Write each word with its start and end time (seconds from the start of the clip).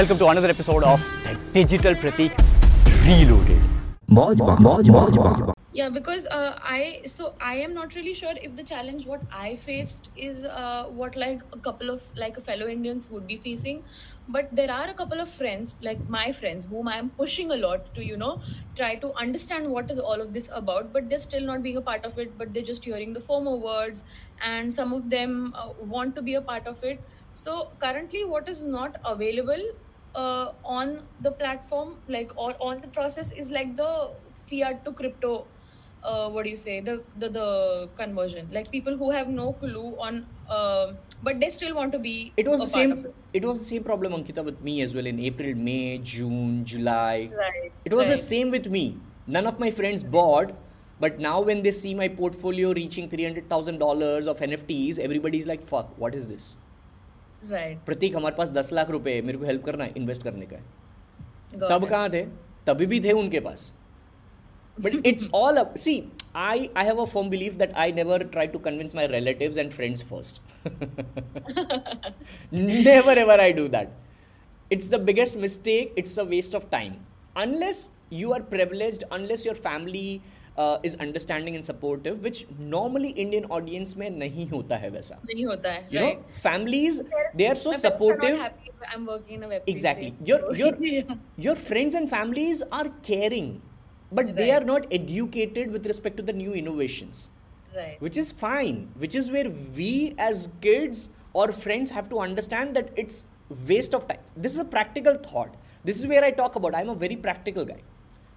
Welcome 0.00 0.16
to 0.20 0.28
another 0.28 0.48
episode 0.48 0.82
of 0.82 0.98
the 1.24 1.34
Digital 1.52 1.94
Pratik 1.94 2.32
Reloaded. 3.06 3.60
yeah 5.72 5.88
because 5.88 6.26
uh, 6.26 6.58
i 6.64 7.00
so 7.06 7.32
i 7.48 7.54
am 7.64 7.74
not 7.74 7.94
really 7.94 8.12
sure 8.20 8.32
if 8.46 8.54
the 8.60 8.62
challenge 8.70 9.04
what 9.06 9.20
i 9.40 9.54
faced 9.64 10.08
is 10.16 10.44
uh, 10.44 10.84
what 11.00 11.18
like 11.22 11.42
a 11.52 11.58
couple 11.66 11.92
of 11.94 12.08
like 12.22 12.38
a 12.38 12.40
fellow 12.40 12.66
indians 12.66 13.10
would 13.10 13.26
be 13.26 13.36
facing. 13.36 13.84
But 14.28 14.50
there 14.52 14.70
are 14.70 14.88
a 14.88 14.94
couple 14.94 15.20
of 15.20 15.28
friends 15.28 15.76
like 15.82 16.02
my 16.08 16.32
friends 16.32 16.66
whom 16.72 16.88
i 16.88 16.96
am 17.02 17.10
pushing 17.20 17.50
a 17.50 17.56
lot 17.60 17.86
to 17.94 18.04
you 18.08 18.16
know 18.16 18.40
try 18.80 18.90
to 19.04 19.12
understand 19.24 19.66
what 19.76 19.90
is 19.90 19.98
all 19.98 20.20
of 20.24 20.32
this 20.32 20.48
about 20.60 20.92
but 20.92 21.08
they're 21.08 21.24
still 21.26 21.46
not 21.52 21.62
being 21.62 21.76
a 21.76 21.84
part 21.90 22.04
of 22.04 22.18
it 22.24 22.36
but 22.38 22.52
they're 22.54 22.68
just 22.72 22.84
hearing 22.84 23.12
the 23.12 23.20
former 23.20 23.56
words 23.68 24.04
and 24.50 24.74
some 24.80 24.92
of 24.92 25.10
them 25.10 25.54
uh, 25.56 25.68
want 25.94 26.14
to 26.16 26.22
be 26.22 26.34
a 26.34 26.40
part 26.40 26.66
of 26.66 26.84
it. 26.84 27.00
So 27.32 27.70
currently 27.78 28.24
what 28.24 28.48
is 28.48 28.62
not 28.62 29.00
available 29.04 29.70
uh, 30.14 30.52
on 30.64 31.02
the 31.20 31.30
platform 31.30 31.96
like 32.08 32.32
or 32.36 32.54
on 32.60 32.80
the 32.80 32.88
process 32.88 33.32
is 33.32 33.50
like 33.50 33.76
the 33.76 34.10
fiat 34.44 34.84
to 34.84 34.92
crypto 34.92 35.46
uh, 36.02 36.28
what 36.30 36.44
do 36.44 36.50
you 36.50 36.56
say 36.56 36.80
the, 36.80 37.02
the 37.18 37.28
the 37.28 37.88
conversion. 37.96 38.48
Like 38.50 38.70
people 38.70 38.96
who 38.96 39.10
have 39.10 39.28
no 39.28 39.52
clue 39.52 39.94
on 39.98 40.26
uh, 40.48 40.92
but 41.22 41.40
they 41.40 41.50
still 41.50 41.74
want 41.74 41.92
to 41.92 41.98
be 41.98 42.32
it 42.36 42.48
was 42.48 42.60
the 42.60 42.66
same 42.66 42.92
it. 42.92 43.14
it 43.34 43.44
was 43.44 43.58
the 43.58 43.64
same 43.64 43.84
problem 43.84 44.12
ankita 44.12 44.44
with 44.44 44.60
me 44.62 44.80
as 44.82 44.94
well 44.94 45.06
in 45.06 45.20
april 45.20 45.54
may 45.54 45.98
june 45.98 46.64
july. 46.64 47.30
Right 47.36 47.72
it 47.84 47.92
was 47.92 48.08
the 48.08 48.16
same 48.16 48.50
with 48.50 48.68
me. 48.68 48.98
None 49.26 49.46
of 49.46 49.60
my 49.60 49.70
friends 49.70 50.02
bought 50.02 50.54
but 50.98 51.18
now 51.18 51.40
when 51.40 51.62
they 51.62 51.70
see 51.70 51.94
my 51.94 52.08
portfolio 52.08 52.72
reaching 52.72 53.08
$300000 53.08 54.26
of 54.26 54.40
nfts 54.40 54.98
everybody's 54.98 55.46
like 55.46 55.62
fuck 55.62 55.96
what 55.98 56.14
is 56.14 56.26
this 56.26 56.56
right. 57.42 57.84
प्रतीक 57.86 58.16
हमारे 58.16 58.36
पास 58.36 58.48
दस 58.48 58.72
लाख 58.72 58.90
रुपए 58.90 59.14
है 59.14 59.22
मेरे 59.22 59.38
को 59.38 59.44
help 59.44 59.64
करना 59.64 59.84
है 59.84 59.92
invest 59.96 60.22
करने 60.22 60.46
का 60.46 60.56
है। 60.56 60.62
Got 61.54 61.68
तब 61.70 61.88
कहाँ 61.88 62.08
थे? 62.10 62.22
तभी 62.66 62.86
भी 62.86 63.00
थे 63.00 63.12
उनके 63.12 63.40
पास। 63.40 63.72
But 64.78 65.06
it's 65.06 65.28
all 65.34 65.56
up 65.56 65.74
see 65.76 66.02
I 66.36 66.68
I 66.76 66.84
have 66.86 67.00
a 67.02 67.04
firm 67.04 67.30
believe 67.30 67.54
that 67.58 67.72
I 67.74 67.92
never 67.92 68.24
try 68.24 68.46
to 68.46 68.58
convince 68.58 68.94
my 68.94 69.06
relative 69.06 69.58
and 69.58 69.70
friends 69.72 70.02
first 70.10 70.42
never 72.52 73.18
ever 73.18 73.40
I 73.40 73.52
do 73.52 73.66
that 73.68 74.72
it's 74.72 74.90
the 74.90 75.00
biggest 75.02 75.36
mistake 75.38 75.94
it's 75.98 76.18
a 76.18 76.22
waste 76.22 76.54
of 76.54 76.68
time 76.70 76.94
unless 77.36 77.90
you 78.12 78.30
are 78.32 78.42
privilege 78.52 79.02
unless 79.02 79.46
your 79.46 79.56
family 79.56 80.20
is 80.58 80.96
understanding 80.96 81.56
and 81.56 81.64
supportive 81.64 82.14
which 82.22 82.44
normally 82.60 83.08
Indian 83.08 83.44
audience 83.58 83.96
में 83.96 84.08
नहीं 84.10 84.48
होता 84.48 84.76
है 84.76 84.90
वैसा 84.90 85.18
नहीं 85.24 85.44
होता 85.46 85.72
है 85.72 85.88
you 85.92 86.00
know 86.00 86.10
families 86.42 87.02
they 87.36 87.46
are 87.46 87.56
so 87.56 87.72
supportive 87.72 88.44
exactly 89.68 90.12
your 90.30 90.56
your 90.58 91.16
your 91.40 91.56
friends 91.56 91.96
and 91.96 92.08
families 92.08 92.64
are 92.72 92.88
caring 93.06 93.54
but 94.14 94.30
they 94.36 94.50
are 94.50 94.64
not 94.64 94.92
educated 94.92 95.70
with 95.70 95.86
respect 95.86 96.16
to 96.16 96.22
the 96.22 96.36
new 96.36 96.52
innovations 96.62 97.28
which 98.00 98.16
is 98.16 98.32
fine 98.32 98.78
which 98.98 99.14
is 99.14 99.30
where 99.30 99.50
we 99.76 100.14
as 100.18 100.48
kids 100.60 101.08
or 101.32 101.52
friends 101.52 101.90
have 101.90 102.08
to 102.08 102.18
understand 102.18 102.74
that 102.74 102.88
it's 102.96 103.24
waste 103.68 103.94
of 103.94 104.06
time 104.08 104.18
this 104.36 104.52
is 104.52 104.58
a 104.58 104.64
practical 104.64 105.14
thought 105.14 105.54
this 105.84 106.00
is 106.00 106.06
where 106.06 106.24
i 106.24 106.30
talk 106.30 106.56
about 106.56 106.74
i'm 106.74 106.88
a 106.88 106.94
very 106.94 107.16
practical 107.16 107.64
guy 107.64 107.80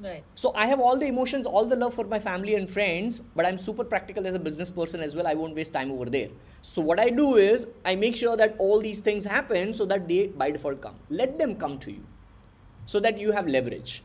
right 0.00 0.24
so 0.34 0.52
I 0.54 0.66
have 0.66 0.80
all 0.80 0.98
the 0.98 1.06
emotions, 1.06 1.46
all 1.46 1.64
the 1.64 1.76
love 1.76 1.94
for 1.94 2.04
my 2.04 2.18
family 2.18 2.54
and 2.54 2.68
friends, 2.68 3.20
but 3.34 3.46
I'm 3.46 3.56
super 3.56 3.84
practical 3.84 4.26
as 4.26 4.34
a 4.34 4.38
business 4.38 4.70
person 4.70 5.00
as 5.00 5.16
well. 5.16 5.26
I 5.26 5.32
won't 5.34 5.54
waste 5.54 5.72
time 5.72 5.90
over 5.90 6.04
there. 6.04 6.28
So 6.60 6.82
what 6.82 7.00
I 7.00 7.08
do 7.08 7.36
is 7.36 7.66
I 7.84 7.94
make 7.96 8.14
sure 8.16 8.36
that 8.36 8.54
all 8.58 8.80
these 8.80 9.00
things 9.00 9.24
happen 9.24 9.72
so 9.72 9.86
that 9.86 10.06
they 10.08 10.26
by 10.26 10.50
default 10.50 10.82
come. 10.82 10.96
Let 11.08 11.38
them 11.38 11.56
come 11.56 11.78
to 11.78 11.90
you, 11.92 12.02
so 12.84 13.00
that 13.00 13.18
you 13.18 13.32
have 13.32 13.48
leverage. 13.48 14.02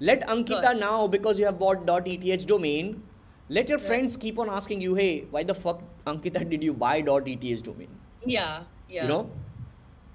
Let 0.00 0.26
Ankita 0.28 0.78
now 0.78 1.06
because 1.06 1.38
you 1.38 1.46
have 1.46 1.58
bought 1.58 1.88
.eth 1.88 2.46
domain. 2.46 3.02
Let 3.48 3.68
your 3.68 3.78
Right. 3.78 3.86
friends 3.86 4.16
keep 4.16 4.38
on 4.38 4.50
asking 4.50 4.80
you, 4.82 4.94
hey, 4.94 5.24
why 5.30 5.42
the 5.44 5.54
fuck 5.54 5.82
Ankita 6.06 6.48
did 6.54 6.62
you 6.62 6.74
buy 6.74 6.98
.eth 6.98 7.62
domain? 7.62 7.88
yeah 8.24 8.64
yeah 8.88 9.02
You 9.02 9.08
know, 9.08 9.30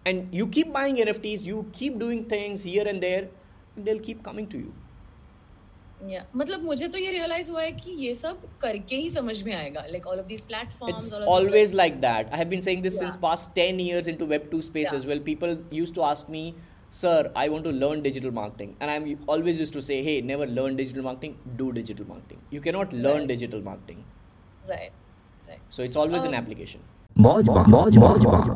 and 0.05 0.33
you 0.33 0.47
keep 0.47 0.71
buying 0.73 0.97
NFTs, 0.97 1.43
you 1.43 1.65
keep 1.73 1.97
doing 1.99 2.25
things 2.25 2.63
here 2.63 2.87
and 2.87 3.01
there, 3.01 3.27
and 3.75 3.85
they'll 3.85 3.99
keep 3.99 4.23
coming 4.23 4.47
to 4.47 4.57
you. 4.57 4.73
मतलब 6.35 6.63
मुझे 6.63 6.87
तो 6.87 6.97
ये 6.97 7.11
realise 7.11 7.51
हुआ 7.51 7.61
है 7.61 7.71
कि 7.73 7.91
ये 7.99 8.13
सब 8.15 8.41
करके 8.61 8.95
ही 8.95 9.09
समझ 9.09 9.41
में 9.43 9.53
आएगा 9.53 9.85
like 9.87 10.07
all 10.07 10.19
of 10.19 10.25
this 10.27 10.43
platforms 10.43 11.05
it's 11.05 11.27
always 11.27 11.73
like 11.73 11.99
that 12.01 12.31
I 12.31 12.37
have 12.37 12.47
been 12.49 12.61
saying 12.61 12.83
this 12.83 12.99
since 12.99 13.17
past 13.21 13.49
10 13.59 13.79
years 13.81 14.07
into 14.07 14.25
web 14.25 14.49
2 14.53 14.61
space 14.61 14.93
as 14.93 15.05
well 15.05 15.19
people 15.25 15.57
used 15.73 15.95
to 15.95 16.01
ask 16.03 16.29
me 16.29 16.53
sir 16.93 17.31
I 17.37 17.49
want 17.49 17.63
to 17.63 17.71
learn 17.71 18.01
digital 18.01 18.31
marketing 18.31 18.71
and 18.81 18.89
I 18.89 18.95
am 18.95 19.25
always 19.29 19.59
used 19.59 19.73
to 19.73 19.81
say 19.81 20.01
hey 20.01 20.21
never 20.25 20.47
learn 20.49 20.75
digital 20.75 21.01
marketing 21.01 21.57
do 21.57 21.69
digital 21.71 22.05
marketing 22.09 22.53
you 22.53 22.61
can 22.61 22.75
not 22.75 22.93
learn 22.93 23.27
digital 23.27 23.61
marketing 23.63 24.69
right 24.69 24.91
right 25.49 25.73
so 25.73 25.83
it's 25.83 25.97
always 25.97 26.25
an 26.25 26.33
application 26.33 26.79
मौज 27.15 27.49
मौज 27.49 27.97
मौज 27.97 28.25
मौज 28.25 28.49